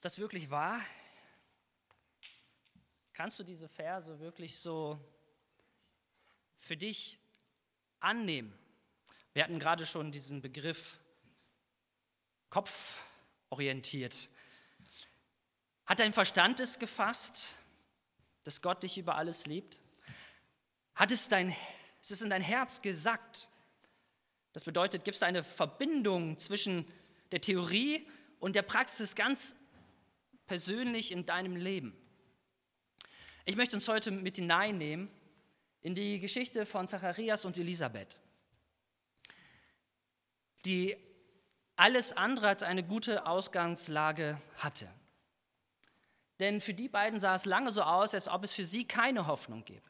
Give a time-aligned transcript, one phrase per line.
[0.00, 0.80] Ist das wirklich wahr?
[3.12, 4.98] Kannst du diese Verse wirklich so
[6.58, 7.20] für dich
[7.98, 8.58] annehmen?
[9.34, 11.00] Wir hatten gerade schon diesen Begriff
[12.48, 14.30] kopforientiert.
[15.84, 17.54] Hat dein Verstand es gefasst,
[18.44, 19.80] dass Gott dich über alles liebt?
[20.94, 21.54] Hat es dein,
[22.00, 23.50] ist es in dein Herz gesackt?
[24.54, 26.90] Das bedeutet, gibt es eine Verbindung zwischen
[27.32, 28.08] der Theorie
[28.38, 29.56] und der Praxis ganz
[30.50, 31.96] persönlich in deinem Leben?
[33.44, 35.08] Ich möchte uns heute mit hineinnehmen
[35.80, 38.18] in die Geschichte von Zacharias und Elisabeth,
[40.64, 40.96] die
[41.76, 44.88] alles andere als eine gute Ausgangslage hatte.
[46.40, 49.28] Denn für die beiden sah es lange so aus, als ob es für sie keine
[49.28, 49.88] Hoffnung gäbe.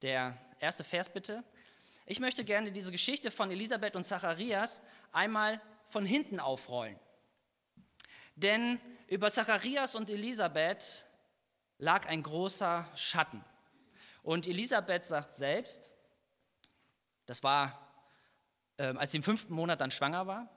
[0.00, 1.44] Der erste Vers bitte.
[2.06, 4.80] Ich möchte gerne diese Geschichte von Elisabeth und Zacharias
[5.12, 6.98] einmal von hinten aufrollen.
[8.36, 11.06] Denn über Zacharias und Elisabeth
[11.78, 13.44] lag ein großer Schatten.
[14.22, 15.90] Und Elisabeth sagt selbst,
[17.26, 17.90] das war,
[18.76, 20.48] äh, als sie im fünften Monat dann schwanger war,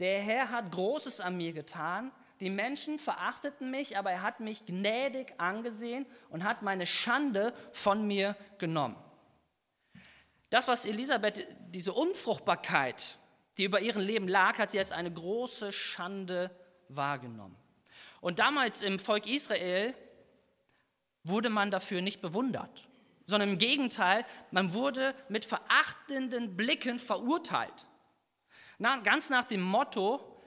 [0.00, 2.12] der Herr hat Großes an mir getan.
[2.40, 8.06] Die Menschen verachteten mich, aber er hat mich gnädig angesehen und hat meine Schande von
[8.06, 8.96] mir genommen.
[10.50, 13.18] Das, was Elisabeth, diese Unfruchtbarkeit,
[13.56, 16.50] die über ihrem Leben lag, hat sie als eine große Schande
[16.88, 17.56] wahrgenommen.
[18.20, 19.94] Und damals im Volk Israel
[21.24, 22.88] wurde man dafür nicht bewundert,
[23.24, 27.86] sondern im Gegenteil, man wurde mit verachtenden Blicken verurteilt.
[28.78, 30.38] Na, ganz nach dem Motto,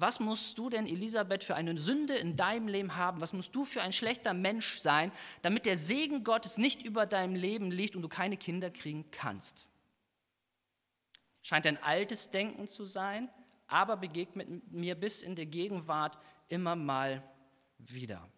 [0.00, 3.20] was musst du denn, Elisabeth, für eine Sünde in deinem Leben haben?
[3.20, 5.10] Was musst du für ein schlechter Mensch sein,
[5.42, 9.66] damit der Segen Gottes nicht über deinem Leben liegt und du keine Kinder kriegen kannst?
[11.42, 13.28] Scheint ein altes Denken zu sein,
[13.68, 17.22] aber begegnet mir bis in der Gegenwart immer mal
[17.78, 18.28] wieder.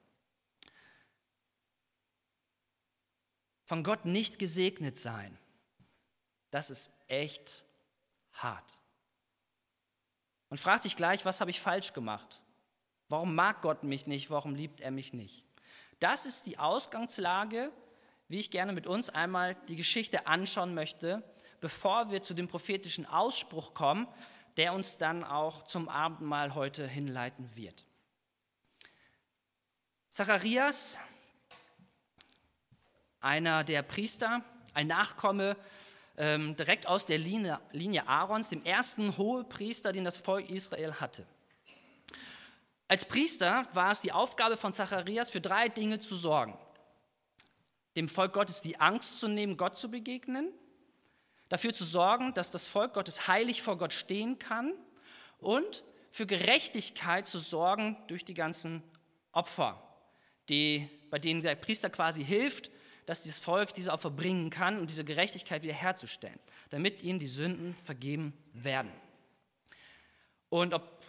[3.64, 5.36] Von Gott nicht gesegnet sein,
[6.50, 7.64] das ist echt
[8.32, 8.76] hart
[10.50, 12.42] und fragt sich gleich, was habe ich falsch gemacht?
[13.08, 14.30] Warum mag Gott mich nicht?
[14.30, 15.46] Warum liebt er mich nicht?
[16.00, 17.72] Das ist die Ausgangslage,
[18.28, 21.22] wie ich gerne mit uns einmal die Geschichte anschauen möchte,
[21.60, 24.06] bevor wir zu dem prophetischen Ausspruch kommen,
[24.60, 27.87] der uns dann auch zum Abendmahl heute hinleiten wird.
[30.10, 30.98] Zacharias,
[33.20, 34.44] einer der Priester,
[34.75, 35.56] ein Nachkomme
[36.19, 41.25] ähm, direkt aus der Linie, Linie Aarons, dem ersten Hohepriester, den das Volk Israel hatte.
[42.87, 46.53] Als Priester war es die Aufgabe von Zacharias, für drei Dinge zu sorgen.
[47.97, 50.53] Dem Volk Gottes die Angst zu nehmen, Gott zu begegnen,
[51.50, 54.72] dafür zu sorgen, dass das Volk Gottes heilig vor Gott stehen kann
[55.38, 58.83] und für Gerechtigkeit zu sorgen durch die ganzen
[59.33, 59.83] Opfer,
[60.49, 62.71] die, bei denen der Priester quasi hilft,
[63.05, 66.38] dass dieses Volk diese Opfer bringen kann und diese Gerechtigkeit wiederherzustellen,
[66.71, 68.93] damit ihnen die Sünden vergeben werden.
[70.49, 71.03] Und ob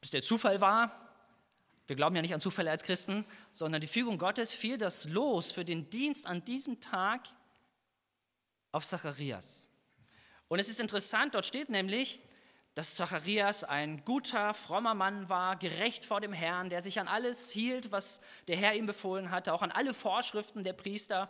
[0.00, 0.92] es der Zufall war,
[1.88, 5.52] wir glauben ja nicht an Zufälle als Christen, sondern die Fügung Gottes fiel das Los
[5.52, 7.22] für den Dienst an diesem Tag
[8.78, 9.70] auf Zacharias.
[10.46, 12.20] Und es ist interessant, dort steht nämlich,
[12.74, 17.50] dass Zacharias ein guter, frommer Mann war, gerecht vor dem Herrn, der sich an alles
[17.50, 21.28] hielt, was der Herr ihm befohlen hatte, auch an alle Vorschriften der Priester.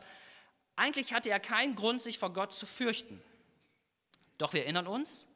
[0.76, 3.22] Eigentlich hatte er keinen Grund, sich vor Gott zu fürchten.
[4.36, 5.26] Doch wir erinnern uns,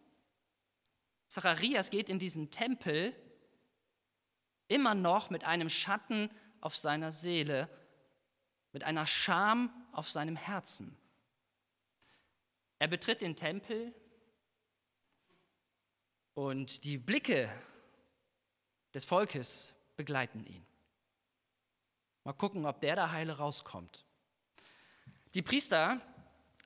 [1.28, 3.16] Zacharias geht in diesen Tempel
[4.68, 6.28] immer noch mit einem Schatten
[6.60, 7.70] auf seiner Seele,
[8.72, 10.98] mit einer Scham auf seinem Herzen.
[12.82, 13.94] Er betritt den Tempel
[16.34, 17.48] und die Blicke
[18.92, 20.66] des Volkes begleiten ihn.
[22.24, 24.04] Mal gucken, ob der da heile rauskommt.
[25.36, 26.00] Die Priester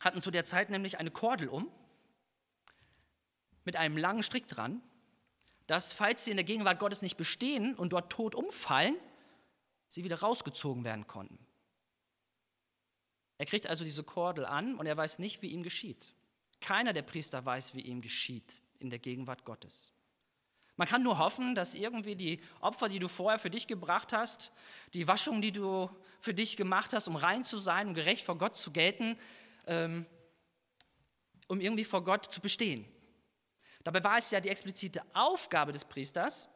[0.00, 1.70] hatten zu der Zeit nämlich eine Kordel um
[3.66, 4.80] mit einem langen Strick dran,
[5.66, 8.96] dass, falls sie in der Gegenwart Gottes nicht bestehen und dort tot umfallen,
[9.86, 11.45] sie wieder rausgezogen werden konnten.
[13.38, 16.14] Er kriegt also diese Kordel an und er weiß nicht, wie ihm geschieht.
[16.60, 19.92] Keiner der Priester weiß, wie ihm geschieht in der Gegenwart Gottes.
[20.76, 24.52] Man kann nur hoffen, dass irgendwie die Opfer, die du vorher für dich gebracht hast,
[24.92, 25.90] die Waschung, die du
[26.20, 29.18] für dich gemacht hast, um rein zu sein, um gerecht vor Gott zu gelten,
[29.66, 30.06] ähm,
[31.48, 32.84] um irgendwie vor Gott zu bestehen.
[33.84, 36.50] Dabei war es ja die explizite Aufgabe des Priesters.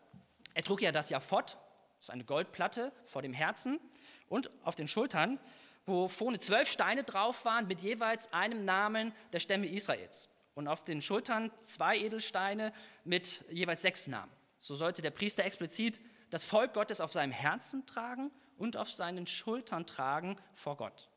[0.53, 1.57] Er trug ja das Japhot,
[1.97, 3.81] das ist eine Goldplatte vor dem Herzen
[4.29, 5.39] und auf den Schultern,
[5.87, 10.85] wo vorne zwölf Steine drauf waren mit jeweils einem Namen der Stämme Israels und auf
[10.85, 12.73] den Schultern zwei Edelsteine
[13.05, 14.33] mit jeweils sechs Namen.
[14.57, 16.01] So sollte der Priester explizit
[16.31, 21.09] das Volk Gottes auf seinem Herzen tragen und auf seinen Schultern tragen vor Gott.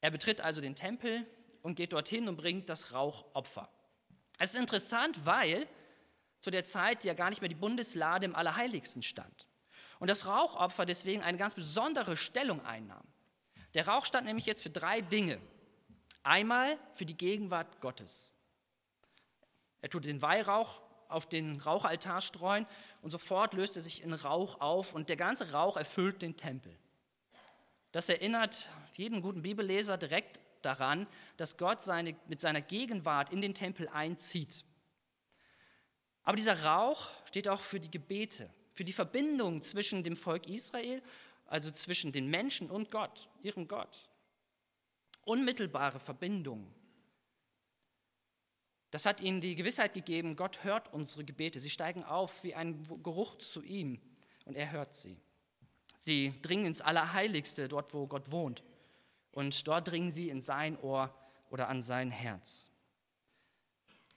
[0.00, 1.26] Er betritt also den Tempel
[1.62, 3.68] und geht dorthin und bringt das Rauchopfer.
[4.38, 5.68] Es ist interessant, weil
[6.40, 9.46] zu der Zeit ja gar nicht mehr die Bundeslade im Allerheiligsten stand.
[10.02, 13.06] Und das Rauchopfer deswegen eine ganz besondere Stellung einnahm.
[13.74, 15.40] Der Rauch stand nämlich jetzt für drei Dinge.
[16.24, 18.34] Einmal für die Gegenwart Gottes.
[19.80, 22.66] Er tut den Weihrauch auf den Rauchaltar streuen
[23.00, 26.76] und sofort löst er sich in Rauch auf und der ganze Rauch erfüllt den Tempel.
[27.92, 31.06] Das erinnert jeden guten Bibelleser direkt daran,
[31.36, 34.64] dass Gott seine, mit seiner Gegenwart in den Tempel einzieht.
[36.24, 41.02] Aber dieser Rauch steht auch für die Gebete, für die Verbindung zwischen dem Volk Israel,
[41.46, 44.08] also zwischen den Menschen und Gott, ihrem Gott.
[45.24, 46.72] Unmittelbare Verbindung.
[48.90, 51.60] Das hat ihnen die Gewissheit gegeben, Gott hört unsere Gebete.
[51.60, 54.00] Sie steigen auf wie ein Geruch zu ihm
[54.44, 55.18] und er hört sie.
[55.98, 58.62] Sie dringen ins Allerheiligste, dort wo Gott wohnt.
[59.30, 61.14] Und dort dringen sie in sein Ohr
[61.48, 62.70] oder an sein Herz.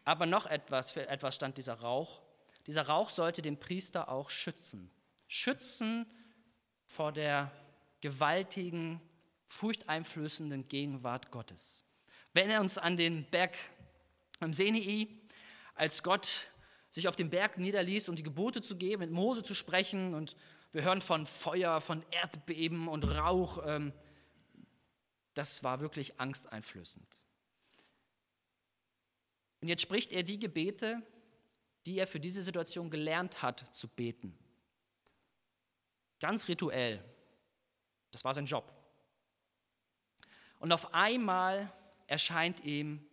[0.04, 2.22] Aber noch etwas, für etwas stand dieser Rauch.
[2.68, 4.92] Dieser Rauch sollte den Priester auch schützen.
[5.28, 6.06] Schützen
[6.86, 7.52] vor der
[8.02, 9.02] gewaltigen,
[9.48, 11.84] furchteinflößenden Gegenwart Gottes.
[12.34, 13.56] Wenn er uns an den Berg
[14.40, 15.08] am Senei,
[15.74, 16.50] als Gott
[16.90, 20.36] sich auf dem Berg niederließ, um die Gebote zu geben, mit Mose zu sprechen und
[20.72, 23.66] wir hören von Feuer, von Erdbeben und Rauch.
[23.66, 23.94] Ähm,
[25.34, 27.22] das war wirklich angsteinflößend.
[29.62, 31.02] Und jetzt spricht er die Gebete,
[31.86, 34.38] die er für diese Situation gelernt hat zu beten.
[36.20, 37.04] Ganz rituell.
[38.12, 38.72] Das war sein Job.
[40.60, 41.72] Und auf einmal
[42.08, 43.06] erscheint ihm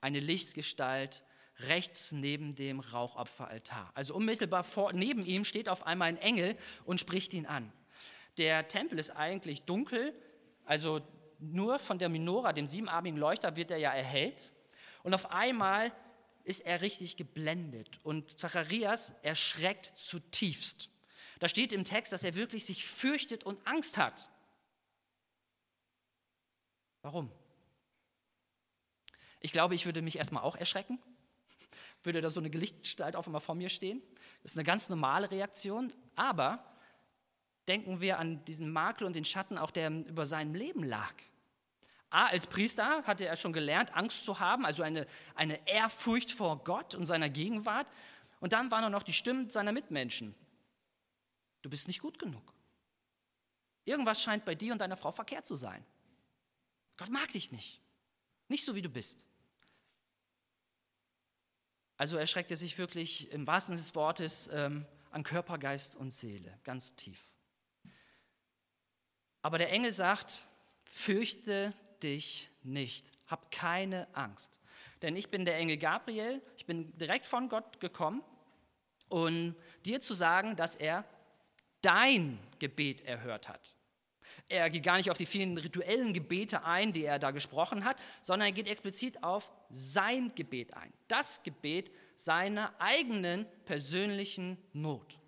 [0.00, 1.22] eine Lichtgestalt
[1.60, 3.90] rechts neben dem Rauchopferaltar.
[3.94, 7.72] Also unmittelbar vor, neben ihm steht auf einmal ein Engel und spricht ihn an.
[8.38, 10.14] Der Tempel ist eigentlich dunkel,
[10.64, 11.00] also
[11.38, 14.52] nur von der Minora, dem siebenarmigen Leuchter, wird er ja erhellt.
[15.02, 15.92] Und auf einmal
[16.44, 20.88] ist er richtig geblendet und Zacharias erschreckt zutiefst.
[21.38, 24.28] Da steht im Text, dass er wirklich sich fürchtet und Angst hat.
[27.02, 27.30] Warum?
[29.40, 31.00] Ich glaube, ich würde mich erstmal auch erschrecken,
[32.04, 34.00] würde da so eine Lichtgestalt auf einmal vor mir stehen.
[34.42, 36.64] Das ist eine ganz normale Reaktion, aber
[37.66, 41.14] denken wir an diesen Makel und den Schatten auch, der über seinem Leben lag.
[42.12, 46.62] A, als Priester hatte er schon gelernt, Angst zu haben, also eine, eine Ehrfurcht vor
[46.62, 47.86] Gott und seiner Gegenwart.
[48.40, 50.34] Und dann waren noch die Stimmen seiner Mitmenschen.
[51.62, 52.52] Du bist nicht gut genug.
[53.84, 55.84] Irgendwas scheint bei dir und deiner Frau verkehrt zu sein.
[56.98, 57.80] Gott mag dich nicht.
[58.48, 59.26] Nicht so, wie du bist.
[61.96, 66.10] Also erschreckt er sich wirklich im wahrsten Sinne des Wortes ähm, an Körper, Geist und
[66.10, 67.22] Seele, ganz tief.
[69.40, 70.46] Aber der Engel sagt,
[70.84, 73.10] fürchte dich nicht.
[73.26, 74.60] Hab keine Angst.
[75.02, 78.22] Denn ich bin der Engel Gabriel, ich bin direkt von Gott gekommen,
[79.08, 79.54] um
[79.84, 81.04] dir zu sagen, dass er
[81.82, 83.74] dein Gebet erhört hat.
[84.48, 87.96] Er geht gar nicht auf die vielen rituellen Gebete ein, die er da gesprochen hat,
[88.22, 90.92] sondern er geht explizit auf sein Gebet ein.
[91.08, 95.18] Das Gebet seiner eigenen persönlichen Not.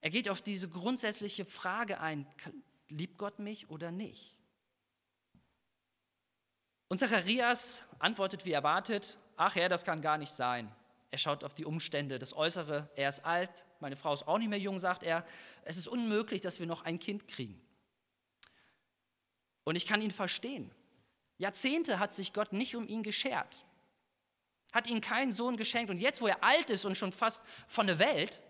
[0.00, 2.26] Er geht auf diese grundsätzliche Frage ein,
[2.88, 4.38] liebt Gott mich oder nicht?
[6.88, 10.72] Und Zacharias antwortet wie erwartet, ach ja, das kann gar nicht sein.
[11.10, 14.48] Er schaut auf die Umstände, das Äußere, er ist alt, meine Frau ist auch nicht
[14.48, 15.24] mehr jung, sagt er.
[15.62, 17.60] Es ist unmöglich, dass wir noch ein Kind kriegen.
[19.64, 20.70] Und ich kann ihn verstehen.
[21.38, 23.64] Jahrzehnte hat sich Gott nicht um ihn geschert,
[24.72, 25.90] hat ihm keinen Sohn geschenkt.
[25.90, 28.42] Und jetzt, wo er alt ist und schon fast von der Welt,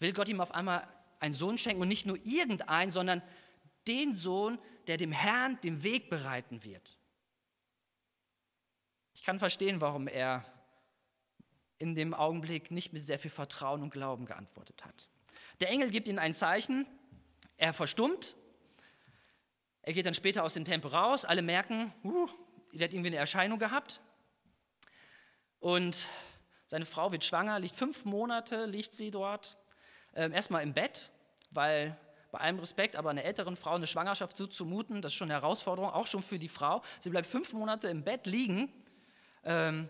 [0.00, 0.86] will Gott ihm auf einmal
[1.20, 3.22] einen Sohn schenken und nicht nur irgendeinen, sondern
[3.86, 6.98] den Sohn, der dem Herrn den Weg bereiten wird.
[9.14, 10.44] Ich kann verstehen, warum er
[11.78, 15.08] in dem Augenblick nicht mit sehr viel Vertrauen und Glauben geantwortet hat.
[15.60, 16.86] Der Engel gibt ihm ein Zeichen,
[17.56, 18.36] er verstummt,
[19.82, 22.26] er geht dann später aus dem Tempel raus, alle merken, uh,
[22.72, 24.00] er hat irgendwie eine Erscheinung gehabt.
[25.60, 26.08] Und
[26.66, 29.58] seine Frau wird schwanger, liegt fünf Monate, liegt sie dort,
[30.14, 31.10] äh, erstmal im Bett
[31.54, 31.96] weil
[32.30, 35.40] bei allem Respekt, aber einer älteren Frau eine Schwangerschaft so zumuten, das ist schon eine
[35.40, 36.82] Herausforderung, auch schon für die Frau.
[36.98, 38.72] Sie bleibt fünf Monate im Bett liegen
[39.44, 39.88] ähm,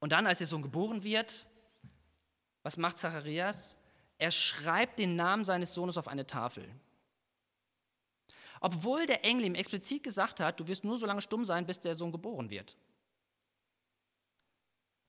[0.00, 1.46] und dann, als ihr Sohn geboren wird,
[2.62, 3.78] was macht Zacharias?
[4.18, 6.66] Er schreibt den Namen seines Sohnes auf eine Tafel.
[8.60, 11.80] Obwohl der Engel ihm explizit gesagt hat, du wirst nur so lange stumm sein, bis
[11.80, 12.76] der Sohn geboren wird.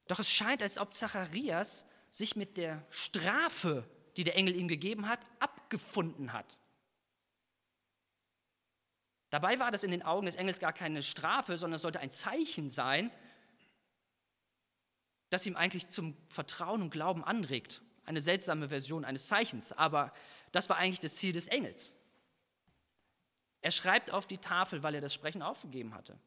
[0.07, 3.85] Doch es scheint, als ob Zacharias sich mit der Strafe,
[4.17, 6.57] die der Engel ihm gegeben hat, abgefunden hat.
[9.29, 12.11] Dabei war das in den Augen des Engels gar keine Strafe, sondern es sollte ein
[12.11, 13.11] Zeichen sein,
[15.29, 17.81] das ihm eigentlich zum Vertrauen und Glauben anregt.
[18.05, 20.13] Eine seltsame Version eines Zeichens, aber
[20.53, 21.97] das war eigentlich das Ziel des Engels.
[23.61, 26.17] Er schreibt auf die Tafel, weil er das Sprechen aufgegeben hatte.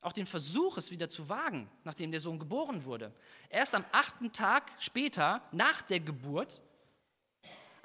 [0.00, 3.12] Auch den Versuch, es wieder zu wagen, nachdem der Sohn geboren wurde.
[3.48, 6.62] Erst am achten Tag später, nach der Geburt,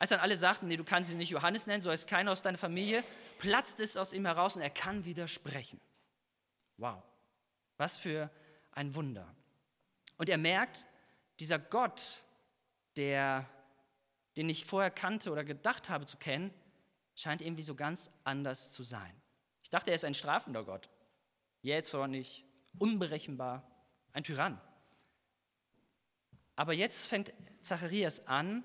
[0.01, 2.41] als dann alle sagten, nee, du kannst ihn nicht Johannes nennen, so heißt keiner aus
[2.41, 3.03] deiner Familie,
[3.37, 5.79] platzt es aus ihm heraus und er kann wieder sprechen.
[6.77, 7.03] Wow,
[7.77, 8.31] was für
[8.71, 9.31] ein Wunder.
[10.17, 10.87] Und er merkt,
[11.39, 12.23] dieser Gott,
[12.97, 13.47] der,
[14.37, 16.51] den ich vorher kannte oder gedacht habe zu kennen,
[17.13, 19.21] scheint irgendwie so ganz anders zu sein.
[19.61, 20.89] Ich dachte, er ist ein strafender Gott,
[21.61, 22.43] jähzornig,
[22.79, 23.71] unberechenbar,
[24.13, 24.59] ein Tyrann.
[26.55, 27.31] Aber jetzt fängt
[27.61, 28.63] Zacharias an,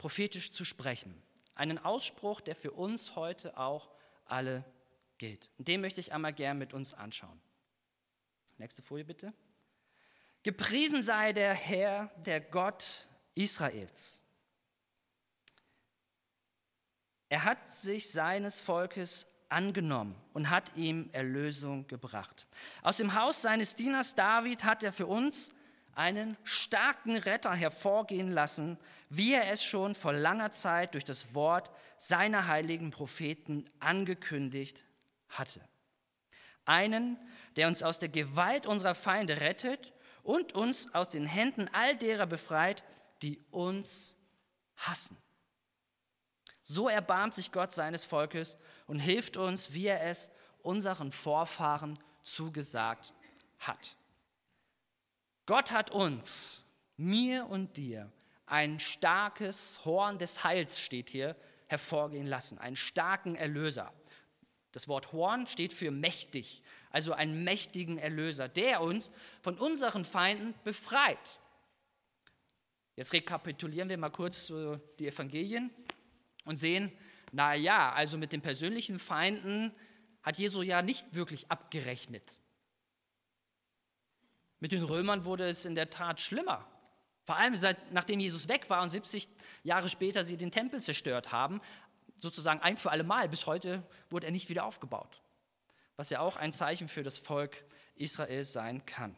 [0.00, 1.14] prophetisch zu sprechen.
[1.54, 3.90] Einen Ausspruch, der für uns heute auch
[4.24, 4.64] alle
[5.18, 5.50] gilt.
[5.58, 7.38] Und den möchte ich einmal gern mit uns anschauen.
[8.56, 9.34] Nächste Folie bitte.
[10.42, 14.22] Gepriesen sei der Herr, der Gott Israels.
[17.28, 22.46] Er hat sich seines Volkes angenommen und hat ihm Erlösung gebracht.
[22.80, 25.52] Aus dem Haus seines Dieners David hat er für uns
[25.94, 28.78] einen starken Retter hervorgehen lassen,
[29.10, 34.84] wie er es schon vor langer Zeit durch das Wort seiner heiligen Propheten angekündigt
[35.28, 35.60] hatte.
[36.64, 37.18] Einen,
[37.56, 42.26] der uns aus der Gewalt unserer Feinde rettet und uns aus den Händen all derer
[42.26, 42.84] befreit,
[43.22, 44.16] die uns
[44.76, 45.18] hassen.
[46.62, 50.30] So erbarmt sich Gott seines Volkes und hilft uns, wie er es
[50.62, 53.12] unseren Vorfahren zugesagt
[53.58, 53.96] hat.
[55.46, 56.64] Gott hat uns,
[56.96, 58.12] mir und dir,
[58.50, 61.36] ein starkes Horn des Heils, steht hier,
[61.68, 63.92] hervorgehen lassen, einen starken Erlöser.
[64.72, 70.54] Das Wort Horn steht für mächtig, also einen mächtigen Erlöser, der uns von unseren Feinden
[70.64, 71.38] befreit.
[72.96, 74.52] Jetzt rekapitulieren wir mal kurz
[74.98, 75.70] die Evangelien
[76.44, 76.92] und sehen,
[77.32, 79.72] na ja, also mit den persönlichen Feinden
[80.22, 82.40] hat Jesu ja nicht wirklich abgerechnet.
[84.58, 86.66] Mit den Römern wurde es in der Tat schlimmer.
[87.30, 89.28] Vor allem seit, nachdem Jesus weg war und 70
[89.62, 91.60] Jahre später sie den Tempel zerstört haben,
[92.18, 93.28] sozusagen ein für alle Mal.
[93.28, 95.22] Bis heute wurde er nicht wieder aufgebaut.
[95.94, 99.16] Was ja auch ein Zeichen für das Volk Israels sein kann.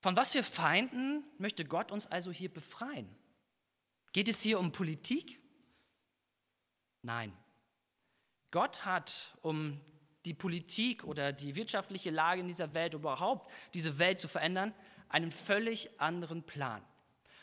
[0.00, 3.08] Von was für Feinden möchte Gott uns also hier befreien?
[4.12, 5.40] Geht es hier um Politik?
[7.02, 7.32] Nein.
[8.50, 9.80] Gott hat, um
[10.24, 14.74] die Politik oder die wirtschaftliche Lage in dieser Welt überhaupt, diese Welt zu verändern,
[15.14, 16.84] einen völlig anderen Plan.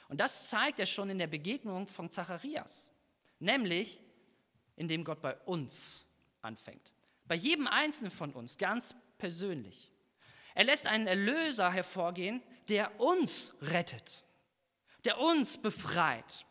[0.10, 2.92] Und das zeigt er schon in der Begegnung von Zacharias,
[3.40, 4.02] nämlich
[4.76, 6.06] indem Gott bei uns
[6.42, 6.92] anfängt.
[7.28, 9.90] Bei jedem Einzelnen von uns, ganz persönlich.
[10.54, 14.26] Er lässt einen Erlöser hervorgehen, der uns rettet,
[15.06, 16.46] der uns befreit,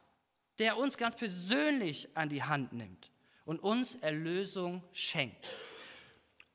[0.59, 3.11] der uns ganz persönlich an die Hand nimmt
[3.45, 5.47] und uns Erlösung schenkt.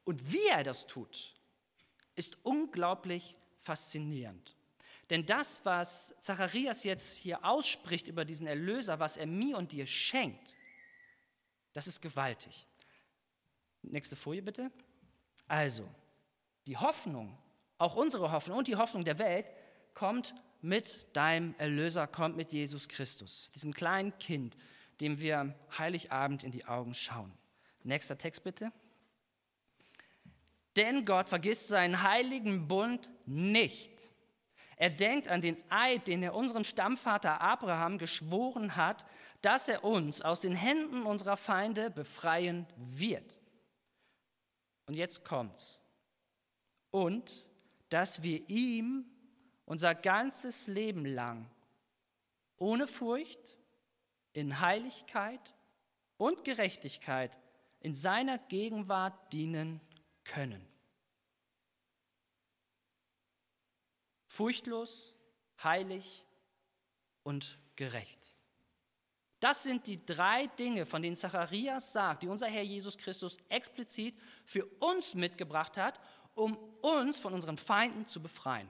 [0.06, 1.36] Und wie er das tut,
[2.16, 4.55] ist unglaublich faszinierend.
[5.10, 9.86] Denn das, was Zacharias jetzt hier ausspricht über diesen Erlöser, was er mir und dir
[9.86, 10.56] schenkt,
[11.74, 12.68] das ist gewaltig.
[13.84, 14.72] Nächste Folie bitte.
[15.48, 15.88] Also,
[16.66, 17.38] die Hoffnung,
[17.78, 19.46] auch unsere Hoffnung und die Hoffnung der Welt
[19.94, 24.58] kommt mit deinem Erlöser, kommt mit Jesus Christus, diesem kleinen Kind,
[25.02, 27.32] dem wir Heiligabend in die Augen schauen.
[27.84, 28.72] Nächster Text bitte.
[30.76, 33.95] Denn Gott vergisst seinen heiligen Bund nicht.
[34.78, 39.06] Er denkt an den Eid, den er unserem Stammvater Abraham geschworen hat,
[39.42, 43.38] dass er uns aus den Händen unserer Feinde befreien wird.
[44.88, 45.80] Und jetzt kommt's.
[46.92, 47.46] Und
[47.90, 49.06] dass wir ihm
[49.66, 51.50] unser ganzes Leben lang
[52.58, 53.40] ohne Furcht,
[54.34, 55.54] in Heiligkeit
[56.18, 57.38] und Gerechtigkeit
[57.80, 59.80] in seiner Gegenwart dienen
[60.26, 60.66] können.
[64.36, 65.14] Furchtlos,
[65.64, 66.26] heilig
[67.24, 68.36] und gerecht.
[69.40, 74.14] Das sind die drei Dinge, von denen Zacharias sagt, die unser Herr Jesus Christus explizit
[74.44, 76.02] für uns mitgebracht hat,
[76.34, 78.68] um uns von unseren Feinden zu befreien.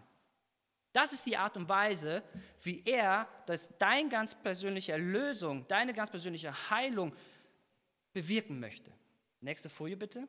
[0.93, 2.21] Das ist die Art und Weise,
[2.61, 7.11] wie er dass deine ganz persönliche Erlösung, deine ganz persönliche Heilung
[8.13, 8.91] bewirken möchte.
[9.41, 10.27] Nächste Folie bitte.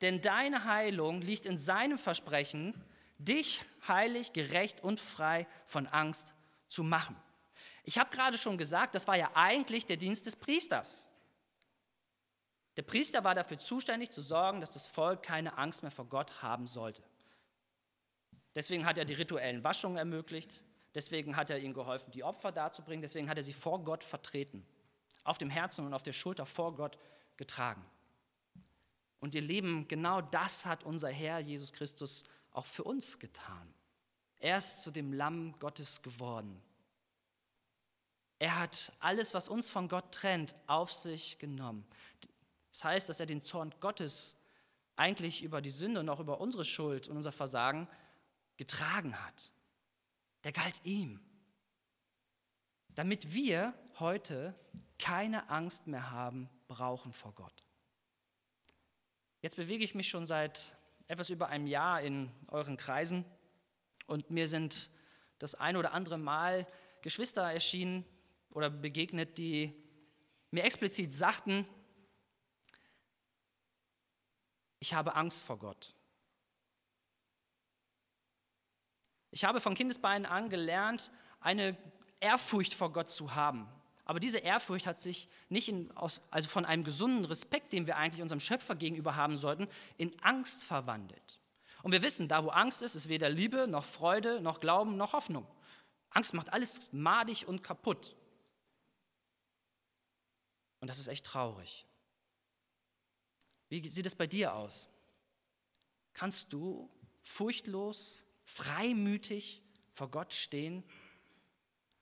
[0.00, 2.74] Denn deine Heilung liegt in seinem Versprechen,
[3.18, 6.34] dich heilig, gerecht und frei von Angst
[6.66, 7.16] zu machen.
[7.84, 11.08] Ich habe gerade schon gesagt, das war ja eigentlich der Dienst des Priesters.
[12.76, 16.42] Der Priester war dafür zuständig zu sorgen, dass das Volk keine Angst mehr vor Gott
[16.42, 17.02] haben sollte.
[18.54, 20.60] Deswegen hat er die rituellen Waschungen ermöglicht,
[20.94, 24.64] deswegen hat er ihnen geholfen, die Opfer darzubringen, deswegen hat er sie vor Gott vertreten,
[25.24, 26.98] auf dem Herzen und auf der Schulter vor Gott
[27.36, 27.84] getragen.
[29.20, 32.24] Und ihr Leben, genau das hat unser Herr Jesus Christus
[32.54, 33.74] auch für uns getan.
[34.38, 36.62] Er ist zu dem Lamm Gottes geworden.
[38.38, 41.86] Er hat alles, was uns von Gott trennt, auf sich genommen.
[42.70, 44.36] Das heißt, dass er den Zorn Gottes
[44.96, 47.88] eigentlich über die Sünde und auch über unsere Schuld und unser Versagen
[48.56, 49.50] getragen hat.
[50.44, 51.20] Der galt ihm.
[52.88, 54.54] Damit wir heute
[54.98, 57.64] keine Angst mehr haben brauchen vor Gott.
[59.40, 63.24] Jetzt bewege ich mich schon seit etwas über einem Jahr in euren Kreisen
[64.06, 64.90] und mir sind
[65.38, 66.66] das ein oder andere Mal
[67.02, 68.04] Geschwister erschienen
[68.50, 69.74] oder begegnet, die
[70.50, 71.66] mir explizit sagten,
[74.78, 75.94] ich habe Angst vor Gott.
[79.30, 81.76] Ich habe von Kindesbeinen an gelernt, eine
[82.20, 83.68] Ehrfurcht vor Gott zu haben.
[84.04, 87.96] Aber diese Ehrfurcht hat sich nicht in, aus, also von einem gesunden Respekt, den wir
[87.96, 91.40] eigentlich unserem Schöpfer gegenüber haben sollten, in Angst verwandelt.
[91.82, 95.12] Und wir wissen, da wo Angst ist, ist weder Liebe noch Freude noch Glauben noch
[95.12, 95.46] Hoffnung.
[96.10, 98.14] Angst macht alles madig und kaputt.
[100.80, 101.86] Und das ist echt traurig.
[103.68, 104.88] Wie sieht es bei dir aus?
[106.12, 106.90] Kannst du
[107.22, 110.84] furchtlos, freimütig vor Gott stehen?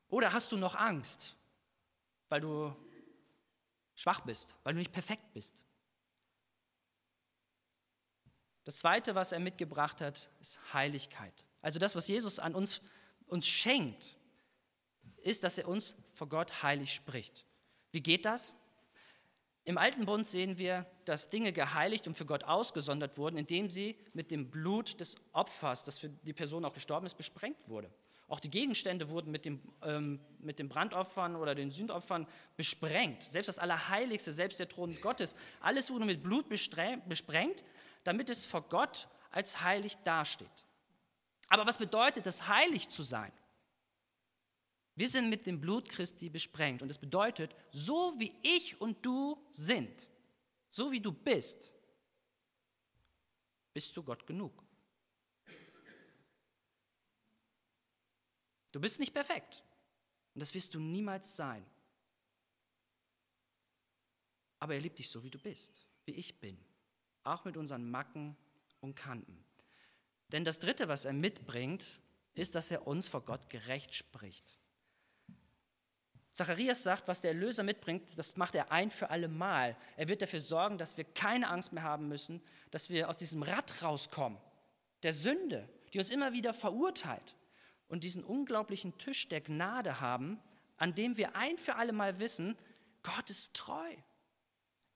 [0.09, 1.37] Oder hast du noch Angst?
[2.33, 2.75] Weil du
[3.95, 5.67] schwach bist, weil du nicht perfekt bist.
[8.65, 11.47] Das Zweite, was er mitgebracht hat, ist Heiligkeit.
[11.61, 12.81] Also das, was Jesus an uns,
[13.27, 14.17] uns schenkt,
[15.19, 17.45] ist, dass er uns vor Gott heilig spricht.
[17.91, 18.57] Wie geht das?
[19.65, 23.99] Im Alten Bund sehen wir, dass Dinge geheiligt und für Gott ausgesondert wurden, indem sie
[24.15, 27.93] mit dem Blut des Opfers, das für die Person auch gestorben ist, besprengt wurde.
[28.33, 33.23] Auch die Gegenstände wurden mit, dem, ähm, mit den Brandopfern oder den Sündopfern besprengt.
[33.23, 37.63] Selbst das Allerheiligste, selbst der Thron Gottes, alles wurde mit Blut besprengt,
[38.05, 40.49] damit es vor Gott als heilig dasteht.
[41.49, 43.33] Aber was bedeutet es, heilig zu sein?
[44.95, 49.47] Wir sind mit dem Blut Christi besprengt und es bedeutet, so wie ich und du
[49.51, 50.09] sind,
[50.71, 51.75] so wie du bist,
[53.75, 54.65] bist du Gott genug.
[58.73, 59.63] Du bist nicht perfekt.
[60.35, 61.65] Und das wirst du niemals sein.
[64.59, 66.59] Aber er liebt dich so, wie du bist, wie ich bin.
[67.25, 68.37] Auch mit unseren Macken
[68.81, 69.45] und Kanten.
[70.29, 72.01] Denn das Dritte, was er mitbringt,
[72.35, 74.59] ist, dass er uns vor Gott gerecht spricht.
[76.33, 79.77] Zacharias sagt, was der Erlöser mitbringt, das macht er ein für alle Mal.
[79.99, 83.43] Er wird dafür sorgen, dass wir keine Angst mehr haben müssen, dass wir aus diesem
[83.43, 84.39] Rad rauskommen,
[85.03, 87.37] der Sünde, die uns immer wieder verurteilt
[87.93, 90.41] und diesen unglaublichen Tisch der Gnade haben,
[90.79, 92.57] an dem wir ein für alle Mal wissen,
[93.03, 93.95] Gott ist treu.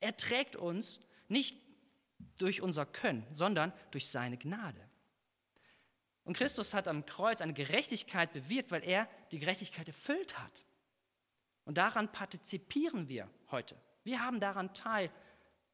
[0.01, 1.59] Er trägt uns nicht
[2.39, 4.81] durch unser Können, sondern durch seine Gnade.
[6.25, 10.65] Und Christus hat am Kreuz eine Gerechtigkeit bewirkt, weil er die Gerechtigkeit erfüllt hat.
[11.67, 13.77] Und daran partizipieren wir heute.
[14.05, 15.11] Wir haben daran teil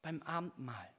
[0.03, 0.93] beim Abendmahl.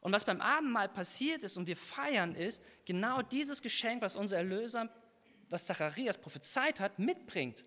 [0.00, 4.38] Und was beim Abendmahl passiert ist und wir feiern, ist genau dieses Geschenk, was unser
[4.38, 4.88] Erlöser
[5.54, 7.64] was Zacharias prophezeit hat, mitbringt.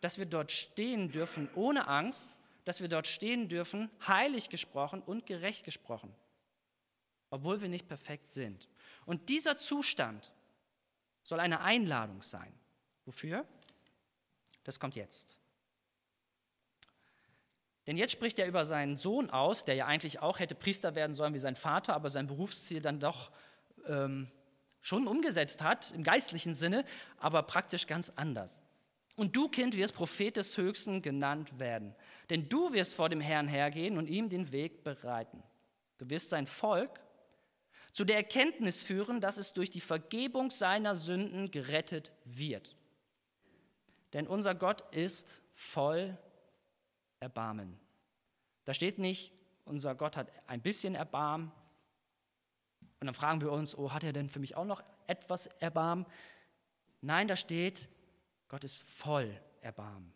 [0.00, 5.26] Dass wir dort stehen dürfen ohne Angst, dass wir dort stehen dürfen, heilig gesprochen und
[5.26, 6.14] gerecht gesprochen,
[7.30, 8.68] obwohl wir nicht perfekt sind.
[9.06, 10.32] Und dieser Zustand
[11.22, 12.54] soll eine Einladung sein.
[13.06, 13.44] Wofür?
[14.62, 15.36] Das kommt jetzt.
[17.88, 21.14] Denn jetzt spricht er über seinen Sohn aus, der ja eigentlich auch hätte Priester werden
[21.14, 23.32] sollen wie sein Vater, aber sein Berufsziel dann doch
[23.88, 24.30] ähm,
[24.82, 26.84] schon umgesetzt hat, im geistlichen Sinne,
[27.18, 28.64] aber praktisch ganz anders.
[29.16, 31.94] Und du, Kind, wirst Prophet des Höchsten genannt werden,
[32.28, 35.42] denn du wirst vor dem Herrn hergehen und ihm den Weg bereiten.
[35.98, 37.00] Du wirst sein Volk
[37.92, 42.74] zu der Erkenntnis führen, dass es durch die Vergebung seiner Sünden gerettet wird.
[44.12, 46.18] Denn unser Gott ist voll
[47.20, 47.78] Erbarmen.
[48.64, 49.32] Da steht nicht,
[49.64, 51.52] unser Gott hat ein bisschen Erbarmen,
[53.02, 56.06] und dann fragen wir uns, oh, hat er denn für mich auch noch etwas Erbarmen?
[57.00, 57.88] Nein, da steht,
[58.48, 60.14] Gott ist voll Erbarmen.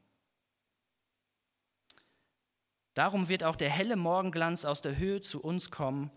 [2.95, 6.11] Darum wird auch der helle Morgenglanz aus der Höhe zu uns kommen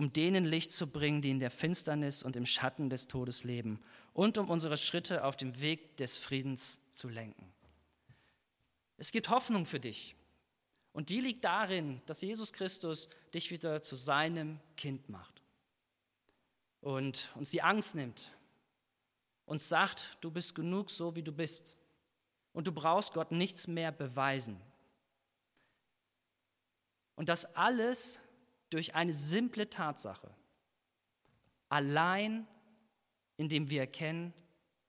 [0.00, 3.78] um denen Licht zu bringen, die in der Finsternis und im Schatten des Todes leben
[4.14, 7.52] und um unsere Schritte auf dem Weg des Friedens zu lenken.
[8.96, 10.16] Es gibt Hoffnung für dich.
[10.94, 15.29] Und die liegt darin, dass Jesus Christus dich wieder zu seinem Kind macht
[16.80, 18.32] und uns die Angst nimmt
[19.44, 21.76] und sagt, du bist genug so, wie du bist.
[22.52, 24.60] Und du brauchst Gott nichts mehr beweisen.
[27.14, 28.20] Und das alles
[28.70, 30.34] durch eine simple Tatsache.
[31.68, 32.46] Allein
[33.40, 34.34] indem wir erkennen,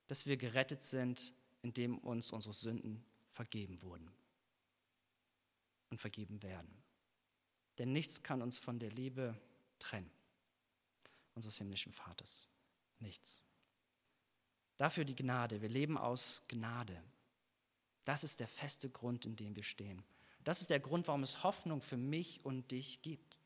[0.08, 4.12] dass wir gerettet sind, indem uns unsere Sünden vergeben wurden
[5.90, 6.84] und vergeben werden.
[7.78, 9.40] Denn nichts kann uns von der Liebe
[9.80, 10.12] trennen,
[11.36, 12.48] unseres himmlischen Vaters.
[13.00, 13.44] Nichts.
[14.78, 15.62] Dafür die Gnade.
[15.62, 17.02] Wir leben aus Gnade.
[18.04, 20.04] Das ist der feste Grund, in dem wir stehen.
[20.44, 23.38] Das ist der Grund, warum es Hoffnung für mich und dich gibt.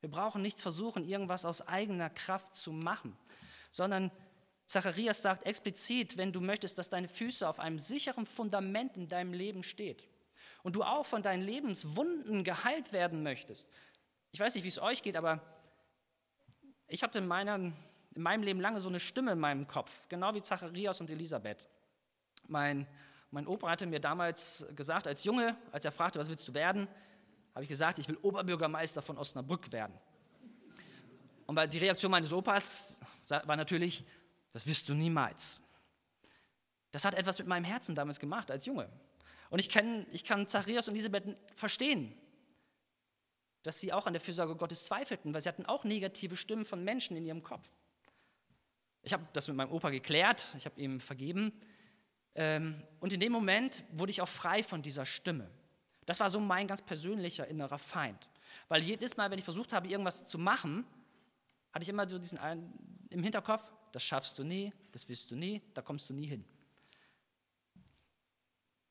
[0.00, 3.16] Wir brauchen nicht versuchen, irgendwas aus eigener Kraft zu machen,
[3.70, 4.12] sondern
[4.66, 9.32] Zacharias sagt explizit, wenn du möchtest, dass deine Füße auf einem sicheren Fundament in deinem
[9.32, 10.08] Leben steht
[10.62, 13.68] und du auch von deinen Lebenswunden geheilt werden möchtest.
[14.32, 15.42] Ich weiß nicht, wie es euch geht, aber
[16.88, 17.74] ich hatte in, meiner, in
[18.14, 21.68] meinem Leben lange so eine Stimme in meinem Kopf, genau wie Zacharias und Elisabeth.
[22.48, 22.86] Mein,
[23.30, 26.88] mein Opa hatte mir damals gesagt, als Junge, als er fragte, was willst du werden,
[27.54, 29.94] habe ich gesagt, ich will Oberbürgermeister von Osnabrück werden.
[31.46, 34.04] Und die Reaktion meines Opas war natürlich,
[34.52, 35.62] das wirst du niemals.
[36.90, 38.88] Das hat etwas mit meinem Herzen damals gemacht als Junge.
[39.50, 42.14] Und ich kann, ich kann Zacharias und Elisabeth verstehen,
[43.66, 46.84] dass sie auch an der Fürsorge Gottes zweifelten, weil sie hatten auch negative Stimmen von
[46.84, 47.68] Menschen in ihrem Kopf.
[49.02, 51.52] Ich habe das mit meinem Opa geklärt, ich habe ihm vergeben.
[52.34, 55.50] Ähm, und in dem Moment wurde ich auch frei von dieser Stimme.
[56.04, 58.28] Das war so mein ganz persönlicher innerer Feind.
[58.68, 60.86] Weil jedes Mal, wenn ich versucht habe, irgendwas zu machen,
[61.72, 62.72] hatte ich immer so diesen einen
[63.10, 66.44] im Hinterkopf, das schaffst du nie, das wirst du nie, da kommst du nie hin.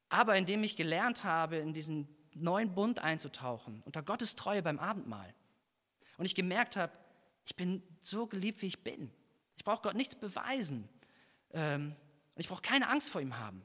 [0.10, 5.34] Aber indem ich gelernt habe, in diesen neuen Bund einzutauchen, unter Gottes Treue beim Abendmahl,
[6.18, 6.94] und ich gemerkt habe,
[7.46, 9.12] ich bin so geliebt, wie ich bin.
[9.58, 10.88] Ich brauche Gott nichts beweisen.
[11.52, 11.96] Ähm,
[12.36, 13.62] und ich brauche keine Angst vor ihm haben.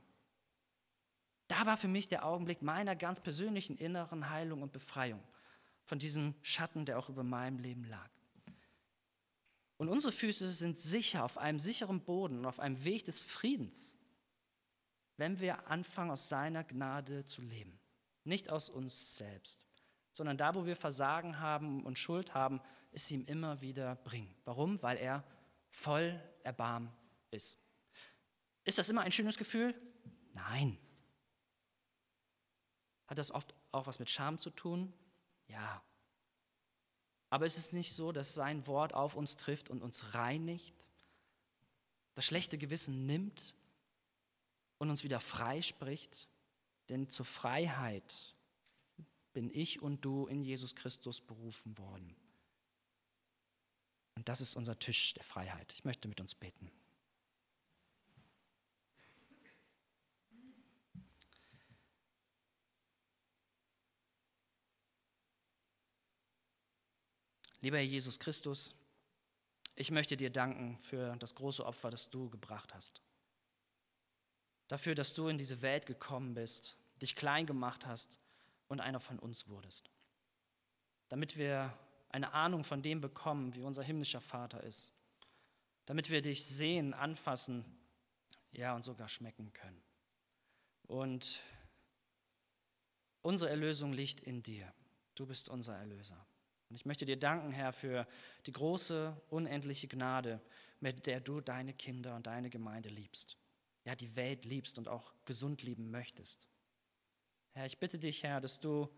[1.49, 5.21] Da war für mich der Augenblick meiner ganz persönlichen inneren Heilung und Befreiung
[5.85, 8.09] von diesem Schatten, der auch über meinem Leben lag.
[9.77, 13.99] Und unsere Füße sind sicher auf einem sicheren Boden und auf einem Weg des Friedens,
[15.17, 17.80] wenn wir anfangen, aus seiner Gnade zu leben.
[18.25, 19.65] Nicht aus uns selbst,
[20.13, 22.61] sondern da, wo wir Versagen haben und Schuld haben,
[22.93, 24.35] es ihm immer wieder bringen.
[24.45, 24.83] Warum?
[24.83, 25.25] Weil er
[25.71, 26.93] voll Erbarm
[27.31, 27.59] ist.
[28.65, 29.75] Ist das immer ein schönes Gefühl?
[30.33, 30.79] Nein.
[33.07, 34.93] Hat das oft auch was mit Scham zu tun?
[35.49, 35.83] Ja.
[37.29, 40.89] Aber ist es nicht so, dass sein Wort auf uns trifft und uns reinigt,
[42.15, 43.55] das schlechte Gewissen nimmt
[44.79, 46.29] und uns wieder frei spricht?
[46.91, 48.35] Denn zur Freiheit
[49.33, 52.17] bin ich und du in Jesus Christus berufen worden.
[54.17, 55.73] Und das ist unser Tisch der Freiheit.
[55.73, 56.71] Ich möchte mit uns beten.
[67.63, 68.75] Lieber Herr Jesus Christus,
[69.77, 73.01] ich möchte dir danken für das große Opfer, das du gebracht hast.
[74.69, 78.19] Dafür, dass du in diese Welt gekommen bist, dich klein gemacht hast
[78.69, 79.91] und einer von uns wurdest.
[81.09, 81.77] Damit wir
[82.11, 84.95] eine Ahnung von dem bekommen, wie unser himmlischer Vater ist.
[85.87, 87.65] Damit wir dich sehen, anfassen,
[88.53, 89.83] ja und sogar schmecken können.
[90.87, 91.41] Und
[93.23, 94.73] unsere Erlösung liegt in dir.
[95.15, 96.27] Du bist unser Erlöser.
[96.69, 98.07] Und ich möchte dir danken, Herr, für
[98.47, 100.41] die große, unendliche Gnade,
[100.79, 103.37] mit der du deine Kinder und deine Gemeinde liebst.
[103.85, 106.49] Ja, die Welt liebst und auch gesund lieben möchtest.
[107.61, 108.89] Herr, ich bitte dich, Herr, dass du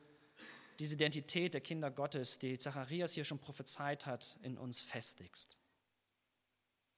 [0.79, 5.59] diese Identität der Kinder Gottes, die Zacharias hier schon prophezeit hat, in uns festigst.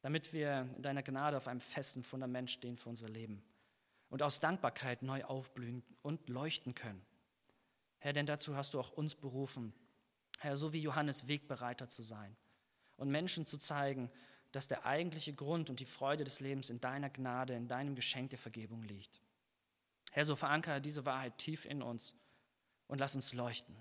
[0.03, 3.43] Damit wir in deiner Gnade auf einem festen Fundament stehen für unser Leben
[4.11, 7.03] und aus Dankbarkeit neu aufblühen und leuchten können.
[7.97, 9.73] Herr, denn dazu hast du auch uns berufen,
[10.41, 12.37] Herr, so wie Johannes Wegbereiter zu sein
[12.99, 14.11] und Menschen zu zeigen,
[14.53, 18.29] dass der eigentliche Grund und die Freude des Lebens in deiner Gnade, in deinem Geschenk
[18.29, 19.24] der Vergebung liegt.
[20.15, 22.15] Herr, so verankere diese Wahrheit tief in uns
[22.87, 23.77] und lass uns leuchten.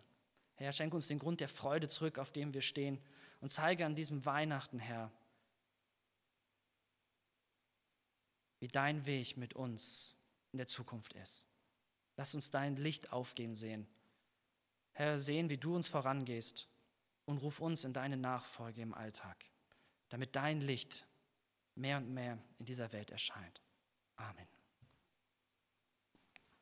[0.56, 3.00] Herr, schenke uns den Grund der Freude zurück, auf dem wir stehen
[3.39, 5.12] und zeige an diesem Weihnachten, Herr,
[8.60, 10.15] wie dein Weg mit uns
[10.52, 11.48] in der Zukunft ist.
[12.17, 13.88] Lass uns dein Licht aufgehen sehen
[14.93, 16.69] Herr, sehen, wie du uns vorangehst
[17.26, 19.43] und ruf uns in deine Nachfolge im Alltag,
[20.10, 21.08] damit dein Licht
[21.76, 23.62] mehr und mehr in dieser Welt erscheint.
[24.15, 24.48] Amen.